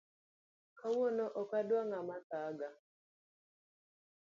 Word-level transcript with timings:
Kawuono 0.77 1.25
ok 1.41 1.51
adwa 1.59 1.81
ngama 1.89 2.15
thaga 2.29 2.69